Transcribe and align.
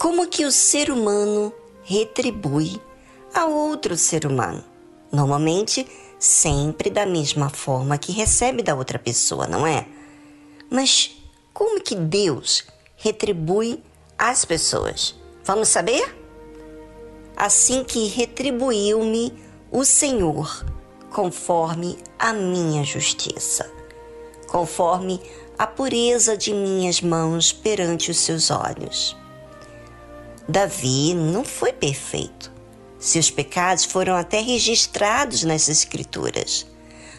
Como 0.00 0.26
que 0.26 0.46
o 0.46 0.50
ser 0.50 0.90
humano 0.90 1.52
retribui 1.82 2.80
a 3.34 3.44
outro 3.44 3.98
ser 3.98 4.24
humano? 4.24 4.64
Normalmente, 5.12 5.86
sempre 6.18 6.88
da 6.88 7.04
mesma 7.04 7.50
forma 7.50 7.98
que 7.98 8.10
recebe 8.10 8.62
da 8.62 8.74
outra 8.74 8.98
pessoa, 8.98 9.46
não 9.46 9.66
é? 9.66 9.86
Mas 10.70 11.22
como 11.52 11.82
que 11.82 11.94
Deus 11.94 12.64
retribui 12.96 13.82
as 14.16 14.42
pessoas? 14.46 15.14
Vamos 15.44 15.68
saber? 15.68 16.16
Assim 17.36 17.84
que 17.84 18.06
retribuiu-me 18.06 19.34
o 19.70 19.84
Senhor 19.84 20.64
conforme 21.10 21.98
a 22.18 22.32
minha 22.32 22.84
justiça, 22.84 23.70
conforme 24.48 25.20
a 25.58 25.66
pureza 25.66 26.38
de 26.38 26.54
minhas 26.54 27.02
mãos 27.02 27.52
perante 27.52 28.10
os 28.10 28.16
seus 28.16 28.50
olhos. 28.50 29.20
Davi 30.50 31.14
não 31.14 31.44
foi 31.44 31.72
perfeito. 31.72 32.50
Seus 32.98 33.30
pecados 33.30 33.84
foram 33.84 34.16
até 34.16 34.40
registrados 34.40 35.44
nas 35.44 35.68
Escrituras. 35.68 36.66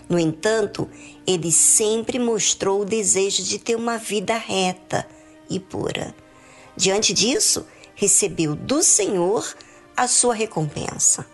No 0.10 0.20
entanto, 0.20 0.90
ele 1.26 1.50
sempre 1.50 2.20
mostrou 2.20 2.82
o 2.82 2.86
desejo 2.86 3.42
de 3.44 3.58
ter 3.58 3.78
uma 3.78 3.98
vida 3.98 4.36
reta 4.36 5.08
e 5.50 5.62
pura. 5.62 6.14
Diante 6.76 7.14
disso, 7.14 7.66
recebeu 7.96 8.54
do 8.54 8.84
Senhor 8.84 9.56
a 9.96 10.10
sua 10.10 10.34
recompensa. 10.34 11.26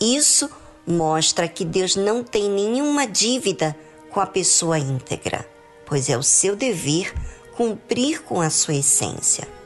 Isso 0.00 0.48
mostra 0.86 1.48
que 1.48 1.64
Deus 1.64 1.96
não 1.96 2.22
tem 2.22 2.48
nenhuma 2.48 3.04
dívida 3.04 3.76
com 4.10 4.20
a 4.20 4.26
pessoa 4.26 4.78
íntegra, 4.78 5.44
pois 5.84 6.08
é 6.08 6.16
o 6.16 6.22
seu 6.22 6.54
dever 6.54 7.12
cumprir 7.56 8.22
com 8.22 8.40
a 8.40 8.48
sua 8.48 8.74
essência. 8.74 9.56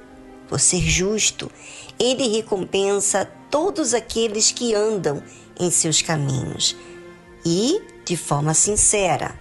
Por 0.50 0.58
ser 0.58 0.80
justo, 0.80 1.48
ele 1.96 2.26
recompensa 2.26 3.24
todos 3.48 3.94
aqueles 3.94 4.50
que 4.50 4.74
andam 4.74 5.22
em 5.60 5.70
seus 5.70 6.02
caminhos 6.02 6.76
e 7.46 7.80
de 8.04 8.16
forma 8.16 8.52
sincera. 8.52 9.38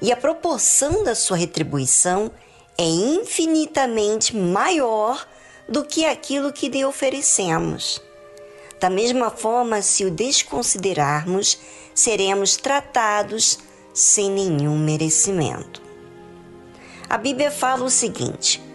E 0.00 0.12
a 0.12 0.16
proporção 0.16 1.02
da 1.02 1.16
sua 1.16 1.36
retribuição 1.36 2.30
é 2.78 2.84
infinitamente 2.84 4.36
maior 4.36 5.26
do 5.68 5.84
que 5.84 6.04
aquilo 6.04 6.52
que 6.52 6.68
lhe 6.68 6.84
oferecemos. 6.84 8.00
Da 8.78 8.88
mesma 8.88 9.30
forma, 9.30 9.82
se 9.82 10.04
o 10.04 10.12
desconsiderarmos, 10.12 11.58
seremos 11.92 12.56
tratados 12.56 13.58
sem 13.92 14.30
nenhum 14.30 14.78
merecimento. 14.78 15.82
A 17.10 17.18
Bíblia 17.18 17.50
fala 17.50 17.84
o 17.84 17.90
seguinte: 17.90 18.67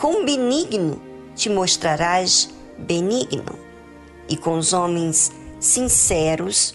com 0.00 0.24
benigno 0.24 0.98
te 1.36 1.50
mostrarás 1.50 2.48
benigno, 2.78 3.58
e 4.30 4.34
com 4.34 4.56
os 4.56 4.72
homens 4.72 5.30
sinceros 5.60 6.74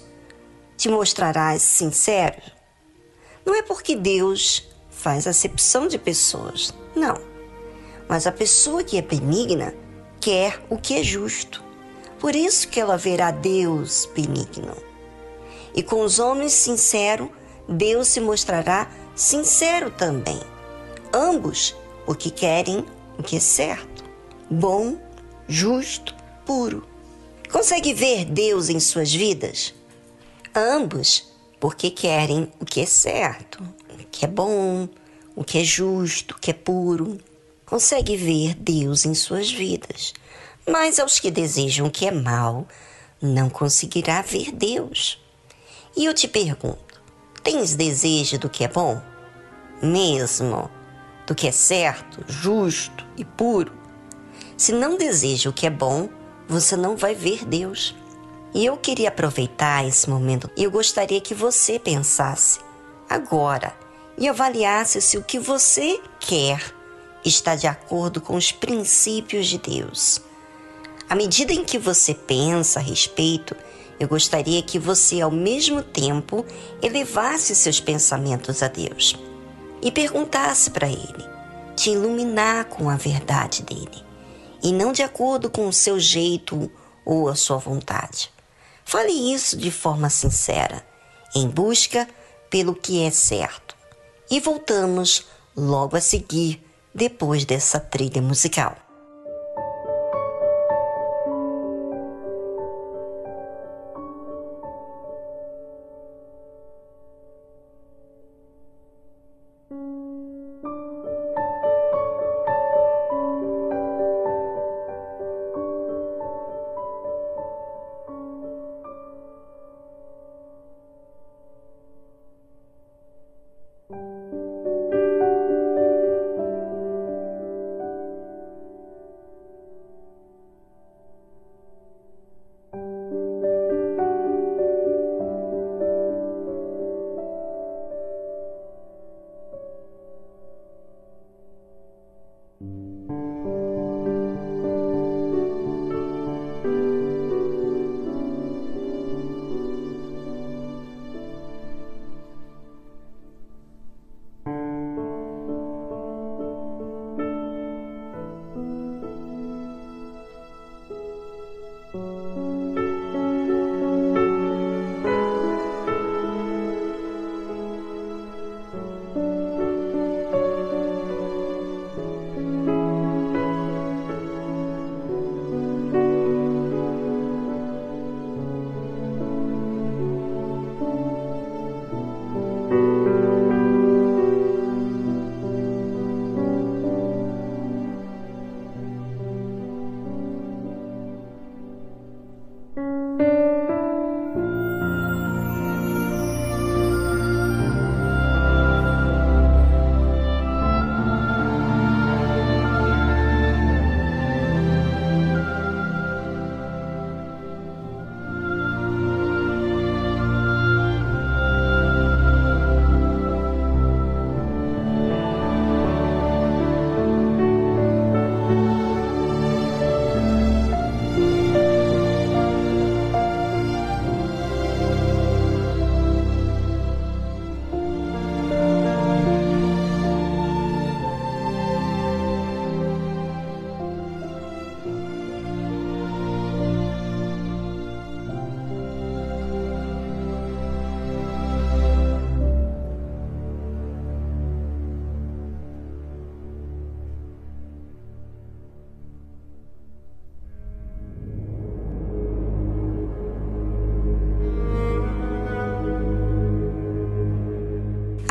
te 0.78 0.90
mostrarás 0.90 1.64
sincero. 1.64 2.40
Não 3.44 3.56
é 3.56 3.64
porque 3.64 3.96
Deus 3.96 4.70
faz 4.92 5.26
acepção 5.26 5.88
de 5.88 5.98
pessoas, 5.98 6.72
não. 6.96 7.20
Mas 8.08 8.28
a 8.28 8.32
pessoa 8.32 8.84
que 8.84 8.96
é 8.96 9.02
benigna 9.02 9.74
quer 10.22 10.64
o 10.70 10.78
que 10.78 10.94
é 10.94 11.02
justo. 11.02 11.64
Por 12.20 12.36
isso 12.36 12.68
que 12.68 12.80
ela 12.80 12.96
verá 12.96 13.32
Deus 13.32 14.08
benigno. 14.14 14.78
E 15.74 15.82
com 15.82 16.02
os 16.02 16.20
homens 16.20 16.54
sinceros, 16.54 17.30
Deus 17.68 18.08
se 18.08 18.22
mostrará 18.22 18.88
sincero 19.16 19.90
também. 19.90 20.40
Ambos 21.12 21.76
porque 22.06 22.30
querem 22.30 22.86
o 23.18 23.24
que 23.24 23.38
é 23.38 23.40
certo, 23.40 24.04
bom, 24.50 24.98
justo, 25.48 26.16
puro. 26.46 26.88
Consegue 27.52 27.94
ver 27.94 28.26
Deus 28.26 28.70
em 28.70 28.80
suas 28.80 29.14
vidas? 29.14 29.74
Ambos 30.56 31.32
porque 31.60 31.90
querem 31.90 32.52
o 32.60 32.66
que 32.66 32.82
é 32.82 32.86
certo, 32.86 33.64
o 33.90 34.06
que 34.12 34.26
é 34.26 34.28
bom, 34.28 34.88
o 35.36 35.44
que 35.44 35.60
é 35.60 35.64
justo, 35.64 36.36
o 36.36 36.40
que 36.40 36.52
é 36.52 36.54
puro. 36.54 37.18
Consegue 37.66 38.16
ver 38.16 38.54
Deus 38.56 39.06
em 39.06 39.14
suas 39.14 39.52
vidas 39.52 40.14
mas 40.68 41.00
aos 41.00 41.20
que 41.20 41.30
desejam 41.30 41.88
o 41.88 41.92
que 41.92 42.08
é 42.08 42.12
mal, 42.12 42.68
não 43.22 43.50
conseguirá 43.50 44.22
ver 44.22 44.52
Deus. 44.52 45.22
E 45.96 46.06
eu 46.06 46.14
te 46.14 46.28
pergunto: 46.28 47.02
tens 47.44 47.76
desejo 47.76 48.40
do 48.40 48.50
que 48.50 48.64
é 48.64 48.68
bom? 48.68 49.00
Mesmo 49.82 50.70
do 51.26 51.36
que 51.36 51.48
é 51.48 51.52
certo, 51.52 52.24
justo 52.28 53.06
e 53.18 53.26
puro? 53.26 53.72
Se 54.58 54.72
não 54.72 54.98
deseja 54.98 55.50
o 55.50 55.54
que 55.54 55.66
é 55.66 55.70
bom, 55.70 56.10
você 56.48 56.76
não 56.76 56.96
vai 56.96 57.16
ver 57.16 57.46
Deus. 57.46 57.96
E 58.54 58.66
eu 58.66 58.78
queria 58.78 59.10
aproveitar 59.10 59.86
esse 59.86 60.10
momento 60.10 60.50
e 60.56 60.64
eu 60.64 60.72
gostaria 60.72 61.20
que 61.20 61.34
você 61.34 61.78
pensasse 61.78 62.60
agora 63.10 63.76
e 64.18 64.30
avaliasse 64.30 65.02
se 65.02 65.18
o 65.18 65.24
que 65.24 65.38
você 65.38 66.00
quer 66.22 66.74
está 67.26 67.56
de 67.56 67.68
acordo 67.68 68.22
com 68.22 68.36
os 68.36 68.54
princípios 68.54 69.48
de 69.48 69.58
Deus. 69.58 70.22
À 71.10 71.16
medida 71.16 71.52
em 71.52 71.66
que 71.66 71.78
você 71.78 72.14
pensa 72.14 72.80
a 72.80 72.84
respeito, 72.84 73.56
eu 74.00 74.08
gostaria 74.08 74.62
que 74.62 74.80
você, 74.80 75.20
ao 75.20 75.32
mesmo 75.32 75.84
tempo, 75.84 76.46
elevasse 76.82 77.54
seus 77.56 77.80
pensamentos 77.82 78.64
a 78.64 78.68
Deus 78.70 79.18
e 79.82 79.92
perguntasse 79.92 80.70
para 80.72 80.88
Ele, 80.88 81.26
te 81.76 81.92
iluminar 81.92 82.66
com 82.66 82.90
a 82.90 82.96
verdade 82.96 83.64
dele, 83.64 84.04
e 84.64 84.72
não 84.72 84.92
de 84.92 85.04
acordo 85.04 85.50
com 85.50 85.68
o 85.68 85.74
seu 85.74 86.00
jeito 86.00 86.72
ou 87.06 87.30
a 87.30 87.36
sua 87.36 87.58
vontade. 87.58 88.32
Fale 88.84 89.12
isso 89.34 89.58
de 89.58 89.72
forma 89.72 90.10
sincera, 90.10 90.86
em 91.36 91.48
busca 91.48 92.08
pelo 92.50 92.76
que 92.76 93.04
é 93.04 93.12
certo. 93.12 93.76
E 94.30 94.40
voltamos 94.40 95.26
logo 95.56 95.96
a 95.98 96.02
seguir, 96.02 96.64
depois 96.94 97.46
dessa 97.46 97.80
trilha 97.80 98.22
musical. 98.22 98.85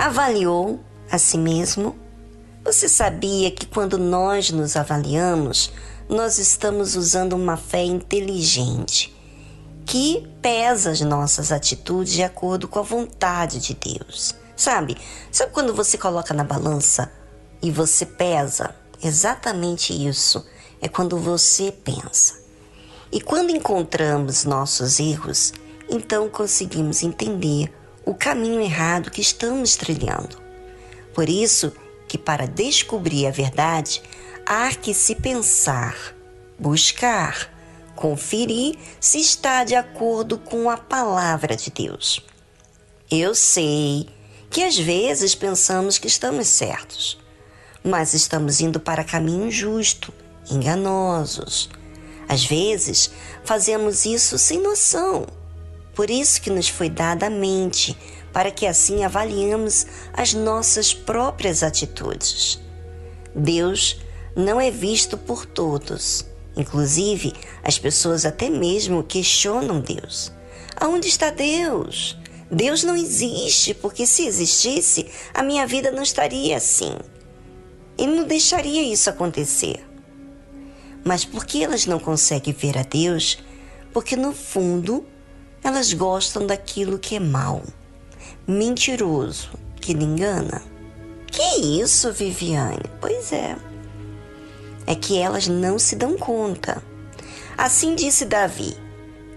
avaliou 0.05 0.81
a 1.11 1.17
si 1.17 1.39
mesmo? 1.39 1.97
Você 2.62 2.91
sabia 2.91 3.51
que 3.51 3.65
quando 3.65 3.97
nós 3.97 4.51
nos 4.51 4.77
avaliamos, 4.77 5.73
nós 6.06 6.39
estamos 6.39 6.95
usando 6.95 7.33
uma 7.33 7.56
fé 7.56 7.83
inteligente 7.83 9.17
que 9.87 10.29
pesa 10.43 10.91
as 10.91 11.01
nossas 11.01 11.51
atitudes 11.51 12.12
de 12.12 12.23
acordo 12.23 12.69
com 12.69 12.79
a 12.79 12.83
vontade 12.83 13.59
de 13.61 13.73
Deus. 13.73 14.35
Sabe? 14.55 14.95
Sabe 15.33 15.53
quando 15.53 15.73
você 15.75 15.97
coloca 15.97 16.35
na 16.35 16.45
balança 16.45 17.11
e 17.62 17.71
você 17.71 18.05
pesa? 18.05 18.75
Exatamente 19.03 19.95
isso. 20.06 20.45
É 20.83 20.89
quando 20.89 21.17
você 21.17 21.73
pensa. 21.73 22.39
E 23.11 23.23
quando 23.23 23.49
encontramos 23.49 24.45
nossos 24.45 25.01
erros, 25.01 25.55
então 25.89 26.29
conseguimos 26.29 27.03
entender 27.03 27.73
o 28.05 28.15
caminho 28.15 28.61
errado 28.61 29.11
que 29.11 29.21
estamos 29.21 29.77
trilhando. 29.77 30.37
Por 31.15 31.29
isso 31.29 31.73
que 32.09 32.19
para 32.19 32.47
descobrir 32.47 33.27
a 33.27 33.31
verdade, 33.31 34.03
há 34.47 34.71
que 34.75 34.93
se 34.93 35.15
pensar, 35.15 35.97
buscar, 36.59 37.51
conferir 37.95 38.77
se 39.01 39.19
está 39.19 39.65
de 39.65 39.75
acordo 39.75 40.39
com 40.39 40.69
a 40.69 40.77
palavra 40.77 41.56
de 41.56 41.71
Deus. 41.71 42.25
Eu 43.11 43.35
sei 43.35 44.09
que 44.51 44.62
às 44.62 44.79
vezes 44.79 45.35
pensamos 45.35 45.99
que 45.99 46.06
estamos 46.06 46.47
certos, 46.49 47.19
mas 47.83 48.15
estamos 48.15 48.61
indo 48.61 48.81
para 48.81 49.05
caminho 49.05 49.51
justo, 49.51 50.12
enganosos. 50.51 51.69
Às 52.29 52.45
vezes 52.45 53.11
fazemos 53.45 54.05
isso 54.05 54.39
sem 54.39 54.61
noção. 54.61 55.27
Por 55.94 56.11
isso 56.11 56.41
que 56.41 56.50
nos 56.50 56.69
foi 56.69 56.88
dada 56.88 57.26
a 57.26 57.31
mente, 57.31 57.96
para 58.32 58.50
que 58.50 58.67
assim 58.67 59.05
avaliemos 59.05 59.87
as 60.12 60.35
nossas 60.35 60.93
próprias 60.93 61.62
atitudes. 61.62 62.61
Deus 63.35 64.00
não 64.35 64.61
é 64.61 64.70
visto 64.70 65.17
por 65.17 65.46
todos. 65.46 66.26
Inclusive, 66.56 67.32
as 67.62 67.79
pessoas 67.79 68.25
até 68.25 68.49
mesmo 68.49 69.02
questionam 69.02 69.81
Deus. 69.81 70.32
Aonde 70.76 71.08
está 71.08 71.31
Deus? 71.31 72.17
Deus 72.50 72.85
não 72.85 72.96
existe, 72.96 73.75
porque 73.75 74.06
se 74.06 74.26
existisse, 74.26 75.06
a 75.32 75.43
minha 75.43 75.67
vida 75.67 75.91
não 75.91 76.02
estaria 76.02 76.56
assim. 76.56 76.96
Ele 77.96 78.14
não 78.14 78.25
deixaria 78.25 78.82
isso 78.82 79.08
acontecer. 79.08 79.85
Mas 81.05 81.25
por 81.25 81.44
que 81.44 81.62
elas 81.62 81.87
não 81.87 81.99
conseguem 81.99 82.55
ver 82.55 82.79
a 82.79 82.82
Deus? 82.82 83.38
Porque 83.93 84.17
no 84.17 84.32
fundo, 84.32 85.06
elas 85.65 85.93
gostam 85.93 86.47
daquilo 86.47 86.99
que 86.99 87.17
é 87.17 87.21
mal, 87.21 87.63
mentiroso, 88.47 89.51
que 89.81 89.93
lhe 89.93 90.05
engana. 90.05 90.63
Que 91.27 91.81
isso, 91.81 92.13
Viviane? 92.13 92.85
Pois 93.01 93.33
é 93.33 93.57
é 94.87 94.95
que 94.95 95.19
elas 95.19 95.49
não 95.49 95.79
se 95.79 95.97
dão 95.97 96.17
conta. 96.17 96.83
Assim 97.57 97.95
disse 97.95 98.25
Davi: 98.25 98.77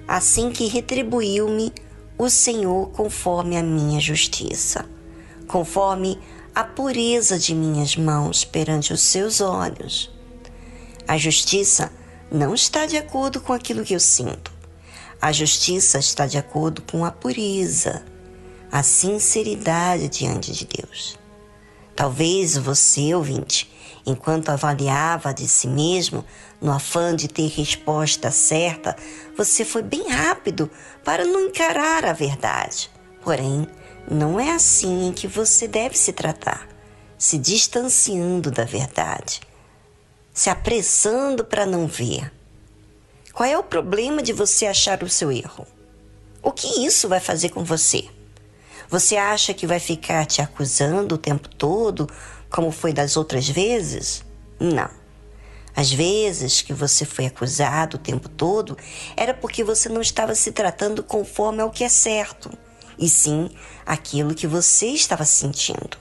Assim 0.07 0.51
que 0.51 0.67
retribuiu-me 0.67 1.71
o 2.17 2.29
Senhor 2.29 2.89
conforme 2.89 3.57
a 3.57 3.63
minha 3.63 3.99
justiça, 3.99 4.85
conforme 5.47 6.19
a 6.53 6.63
pureza 6.63 7.37
de 7.37 7.53
minhas 7.53 7.95
mãos 7.95 8.43
perante 8.43 8.91
os 8.91 9.01
seus 9.01 9.41
olhos. 9.41 10.11
A 11.07 11.17
justiça 11.17 11.91
não 12.31 12.53
está 12.53 12.85
de 12.85 12.97
acordo 12.97 13.39
com 13.39 13.53
aquilo 13.53 13.83
que 13.83 13.93
eu 13.93 13.99
sinto. 13.99 14.56
A 15.21 15.31
justiça 15.31 15.99
está 15.99 16.25
de 16.25 16.37
acordo 16.37 16.81
com 16.81 17.03
a 17.03 17.11
pureza, 17.11 18.05
a 18.71 18.83
sinceridade 18.83 20.09
diante 20.09 20.51
de 20.51 20.65
Deus. 20.65 21.17
Talvez 21.95 22.55
você, 22.57 23.13
ouvinte, 23.15 23.69
Enquanto 24.07 24.47
avaliava 24.47 25.33
de 25.33 25.45
si 25.49 25.67
mesmo, 25.67 26.23
no 26.61 26.71
afã 26.71 27.13
de 27.13 27.27
ter 27.27 27.49
resposta 27.49 28.31
certa, 28.31 28.95
você 29.35 29.65
foi 29.65 29.81
bem 29.81 30.07
rápido 30.07 30.71
para 31.03 31.25
não 31.25 31.47
encarar 31.47 32.05
a 32.05 32.13
verdade. 32.13 32.89
Porém, 33.21 33.67
não 34.09 34.39
é 34.39 34.51
assim 34.51 35.11
que 35.13 35.27
você 35.27 35.67
deve 35.67 35.97
se 35.97 36.13
tratar, 36.13 36.69
se 37.17 37.37
distanciando 37.37 38.49
da 38.49 38.63
verdade, 38.63 39.41
se 40.33 40.49
apressando 40.49 41.43
para 41.43 41.65
não 41.65 41.85
ver. 41.85 42.31
Qual 43.37 43.47
é 43.47 43.55
o 43.55 43.61
problema 43.61 44.23
de 44.23 44.33
você 44.33 44.65
achar 44.65 45.03
o 45.03 45.09
seu 45.09 45.31
erro? 45.31 45.67
O 46.41 46.51
que 46.51 46.83
isso 46.83 47.07
vai 47.07 47.19
fazer 47.19 47.49
com 47.49 47.63
você? 47.63 48.09
Você 48.89 49.15
acha 49.15 49.53
que 49.53 49.67
vai 49.67 49.79
ficar 49.79 50.25
te 50.25 50.41
acusando 50.41 51.13
o 51.13 51.17
tempo 51.19 51.47
todo 51.47 52.09
como 52.49 52.71
foi 52.71 52.91
das 52.91 53.15
outras 53.15 53.47
vezes? 53.47 54.25
Não. 54.59 54.89
Às 55.75 55.93
vezes 55.93 56.63
que 56.63 56.73
você 56.73 57.05
foi 57.05 57.27
acusado 57.27 57.97
o 57.97 57.99
tempo 57.99 58.27
todo 58.27 58.75
era 59.15 59.35
porque 59.35 59.63
você 59.63 59.87
não 59.87 60.01
estava 60.01 60.33
se 60.33 60.51
tratando 60.51 61.03
conforme 61.03 61.61
ao 61.61 61.69
que 61.69 61.83
é 61.83 61.89
certo, 61.89 62.49
e 62.97 63.07
sim 63.07 63.51
aquilo 63.85 64.33
que 64.33 64.47
você 64.47 64.87
estava 64.87 65.25
sentindo. 65.25 65.95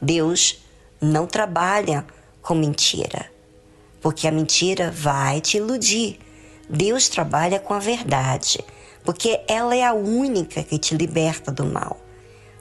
Deus 0.00 0.62
não 1.00 1.26
trabalha 1.26 2.06
com 2.40 2.54
mentira, 2.54 3.28
porque 4.00 4.26
a 4.26 4.32
mentira 4.32 4.90
vai 4.90 5.40
te 5.40 5.56
iludir. 5.56 6.18
Deus 6.68 7.08
trabalha 7.08 7.58
com 7.58 7.74
a 7.74 7.78
verdade, 7.78 8.64
porque 9.04 9.40
ela 9.48 9.74
é 9.74 9.84
a 9.84 9.92
única 9.92 10.62
que 10.62 10.78
te 10.78 10.94
liberta 10.94 11.50
do 11.50 11.66
mal. 11.66 12.00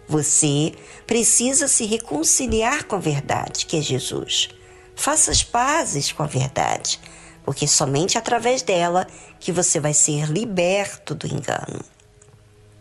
Você 0.07 0.73
precisa 1.05 1.67
se 1.67 1.85
reconciliar 1.85 2.85
com 2.85 2.95
a 2.95 2.99
verdade, 2.99 3.65
que 3.65 3.77
é 3.77 3.81
Jesus. 3.81 4.49
Faça 4.95 5.29
as 5.31 5.43
pazes 5.43 6.11
com 6.11 6.23
a 6.23 6.27
verdade, 6.27 6.99
porque 7.43 7.67
somente 7.67 8.17
através 8.17 8.63
dela 8.63 9.07
que 9.39 9.51
você 9.51 9.79
vai 9.79 9.93
ser 9.93 10.25
liberto 10.25 11.13
do 11.13 11.27
engano. 11.27 11.79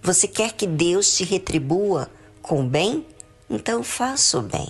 Você 0.03 0.27
quer 0.27 0.53
que 0.53 0.67
Deus 0.67 1.17
te 1.17 1.25
retribua 1.25 2.11
com 2.41 2.61
o 2.63 2.69
bem? 2.69 3.07
Então 3.51 3.83
faça 3.83 4.39
o 4.39 4.43
bem. 4.43 4.69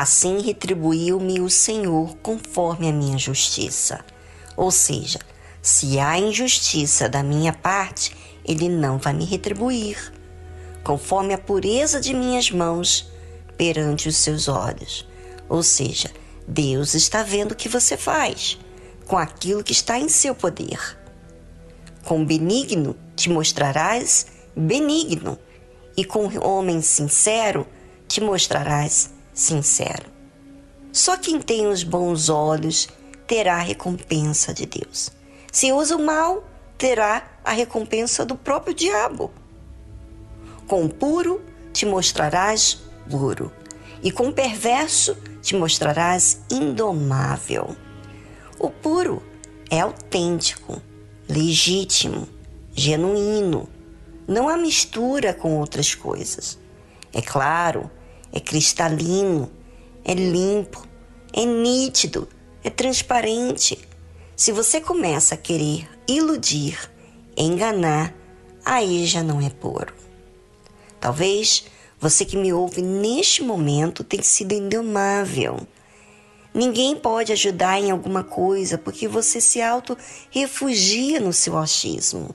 Assim 0.00 0.40
retribuiu-me 0.40 1.40
o 1.40 1.50
Senhor 1.50 2.16
conforme 2.22 2.88
a 2.88 2.92
minha 2.92 3.18
justiça. 3.18 4.02
Ou 4.56 4.70
seja, 4.70 5.18
se 5.60 5.98
há 5.98 6.18
injustiça 6.18 7.06
da 7.06 7.22
minha 7.22 7.52
parte, 7.52 8.16
Ele 8.42 8.66
não 8.66 8.96
vai 8.96 9.12
me 9.12 9.26
retribuir 9.26 10.10
conforme 10.82 11.34
a 11.34 11.38
pureza 11.38 12.00
de 12.00 12.14
minhas 12.14 12.50
mãos 12.50 13.12
perante 13.58 14.08
os 14.08 14.16
seus 14.16 14.48
olhos. 14.48 15.06
Ou 15.50 15.62
seja, 15.62 16.10
Deus 16.48 16.94
está 16.94 17.22
vendo 17.22 17.52
o 17.52 17.54
que 17.54 17.68
você 17.68 17.94
faz 17.94 18.58
com 19.06 19.18
aquilo 19.18 19.62
que 19.62 19.72
está 19.72 19.98
em 19.98 20.08
seu 20.08 20.34
poder. 20.34 20.98
Com 22.06 22.24
benigno 22.24 22.96
te 23.14 23.28
mostrarás 23.28 24.28
benigno, 24.56 25.38
e 25.94 26.06
com 26.06 26.26
homem 26.42 26.80
sincero 26.80 27.66
te 28.08 28.22
mostrarás 28.22 29.19
sincero. 29.40 30.10
Só 30.92 31.16
quem 31.16 31.40
tem 31.40 31.66
os 31.66 31.82
bons 31.82 32.28
olhos 32.28 32.88
terá 33.26 33.56
a 33.56 33.62
recompensa 33.62 34.52
de 34.52 34.66
Deus. 34.66 35.10
Se 35.50 35.72
usa 35.72 35.96
o 35.96 36.04
mal, 36.04 36.44
terá 36.76 37.30
a 37.44 37.52
recompensa 37.52 38.24
do 38.24 38.36
próprio 38.36 38.74
diabo. 38.74 39.30
Com 40.66 40.84
o 40.84 40.88
puro 40.88 41.40
te 41.72 41.86
mostrarás 41.86 42.82
puro, 43.08 43.50
e 44.02 44.10
com 44.10 44.28
o 44.28 44.32
perverso 44.32 45.16
te 45.40 45.56
mostrarás 45.56 46.40
indomável. 46.50 47.74
O 48.58 48.68
puro 48.68 49.22
é 49.70 49.80
autêntico, 49.80 50.82
legítimo, 51.28 52.28
genuíno. 52.74 53.68
Não 54.28 54.48
há 54.48 54.56
mistura 54.56 55.32
com 55.32 55.58
outras 55.58 55.94
coisas. 55.94 56.58
É 57.12 57.22
claro, 57.22 57.90
é 58.32 58.40
cristalino, 58.40 59.50
é 60.04 60.14
limpo, 60.14 60.86
é 61.32 61.44
nítido, 61.44 62.28
é 62.62 62.70
transparente. 62.70 63.78
Se 64.36 64.52
você 64.52 64.80
começa 64.80 65.34
a 65.34 65.38
querer 65.38 65.88
iludir, 66.08 66.90
enganar, 67.36 68.14
aí 68.64 69.06
já 69.06 69.22
não 69.22 69.40
é 69.40 69.50
puro. 69.50 69.92
Talvez 71.00 71.64
você 71.98 72.24
que 72.24 72.36
me 72.36 72.52
ouve 72.52 72.80
neste 72.82 73.42
momento 73.42 74.02
tenha 74.02 74.22
sido 74.22 74.52
indomável. 74.52 75.60
Ninguém 76.52 76.96
pode 76.96 77.32
ajudar 77.32 77.80
em 77.80 77.90
alguma 77.90 78.24
coisa 78.24 78.76
porque 78.76 79.06
você 79.06 79.40
se 79.40 79.62
auto-refugia 79.62 81.20
no 81.20 81.32
seu 81.32 81.56
achismo. 81.56 82.34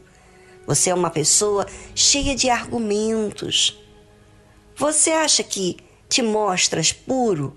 Você 0.66 0.90
é 0.90 0.94
uma 0.94 1.10
pessoa 1.10 1.68
cheia 1.94 2.36
de 2.36 2.50
argumentos. 2.50 3.78
Você 4.76 5.12
acha 5.12 5.44
que 5.44 5.78
te 6.08 6.22
mostras 6.22 6.92
puro, 6.92 7.56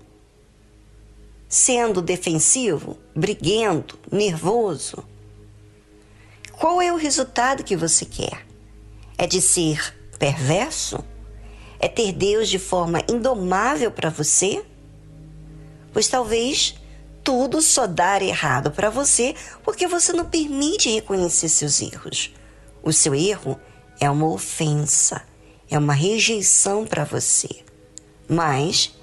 sendo 1.47 2.01
defensivo, 2.01 2.97
briguento, 3.15 3.97
nervoso? 4.11 5.03
Qual 6.51 6.81
é 6.81 6.91
o 6.91 6.97
resultado 6.97 7.63
que 7.63 7.75
você 7.75 8.05
quer? 8.05 8.45
É 9.17 9.25
de 9.25 9.41
ser 9.41 9.95
perverso? 10.17 11.03
é 11.79 11.87
ter 11.87 12.11
Deus 12.11 12.49
de 12.49 12.59
forma 12.59 13.01
indomável 13.09 13.89
para 13.89 14.09
você? 14.09 14.63
Pois 15.93 16.07
talvez 16.07 16.75
tudo 17.23 17.61
só 17.61 17.87
dar 17.87 18.21
errado 18.21 18.71
para 18.71 18.89
você 18.89 19.33
porque 19.63 19.87
você 19.87 20.11
não 20.11 20.25
permite 20.25 20.89
reconhecer 20.89 21.47
seus 21.47 21.81
erros. 21.81 22.33
O 22.83 22.91
seu 22.91 23.15
erro 23.15 23.59
é 23.99 24.09
uma 24.09 24.27
ofensa, 24.27 25.23
é 25.69 25.77
uma 25.77 25.93
rejeição 25.93 26.85
para 26.85 27.05
você. 27.05 27.63
Mas 28.29 28.93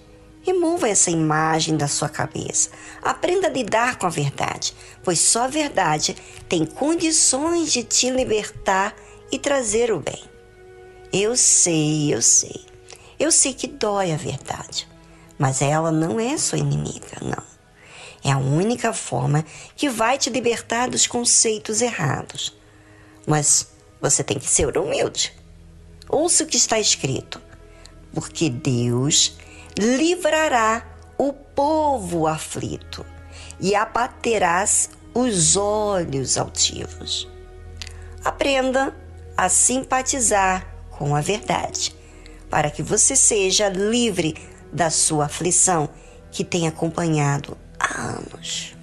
remova 0.43 0.89
essa 0.89 1.11
imagem 1.11 1.77
da 1.77 1.89
sua 1.89 2.09
cabeça. 2.09 2.71
Aprenda 3.03 3.49
a 3.49 3.51
lidar 3.51 3.99
com 3.99 4.07
a 4.07 4.11
verdade, 4.11 4.73
pois 5.03 5.19
só 5.19 5.45
a 5.45 5.49
verdade 5.49 6.17
tem 6.49 6.65
condições 6.65 7.73
de 7.73 7.83
te 7.83 8.09
libertar 8.09 8.95
e 9.33 9.39
trazer 9.39 9.91
o 9.93 9.99
bem. 9.99 10.23
Eu 11.13 11.37
sei, 11.37 12.15
eu 12.15 12.23
sei. 12.23 12.65
Eu 13.19 13.33
sei 13.33 13.55
que 13.55 13.67
dói 13.67 14.13
a 14.13 14.17
verdade, 14.17 14.87
mas 15.39 15.63
ela 15.63 15.91
não 15.91 16.21
é 16.21 16.37
sua 16.37 16.59
inimiga, 16.59 17.19
não. 17.23 17.43
É 18.23 18.31
a 18.31 18.39
única 18.39 18.93
forma 18.93 19.45
que 19.75 19.89
vai 19.89 20.19
te 20.19 20.31
libertar 20.31 20.91
dos 20.91 21.07
conceitos 21.07 21.81
errados. 21.81 22.57
Mas 23.27 23.69
você 24.01 24.23
tem 24.23 24.39
que 24.39 24.49
ser 24.49 24.77
humilde. 24.77 25.33
Ouça 26.09 26.45
o 26.45 26.47
que 26.47 26.57
está 26.57 26.79
escrito, 26.79 27.41
porque 28.17 28.49
Deus 28.49 29.37
livrará 29.79 30.83
o 31.19 31.35
povo 31.35 32.27
aflito 32.27 33.05
e 33.61 33.75
abaterás 33.75 34.89
os 35.13 35.55
olhos 35.55 36.39
altivos. 36.39 37.29
Aprenda 38.25 38.97
a 39.37 39.51
simpatizar 39.51 40.67
com 40.91 41.15
a 41.15 41.21
verdade, 41.21 41.95
para 42.49 42.71
que 42.71 42.83
você 42.83 43.15
seja 43.15 43.69
livre 43.69 44.35
da 44.73 44.89
sua 44.89 45.27
aflição 45.27 45.87
que 46.33 46.43
tem 46.43 46.67
acompanhado 46.67 47.55
há 47.79 48.01
anos. 48.13 48.76